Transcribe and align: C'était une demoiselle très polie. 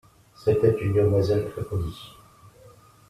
C'était 0.33 0.79
une 0.81 0.93
demoiselle 0.93 1.47
très 1.51 1.61
polie. 1.63 2.13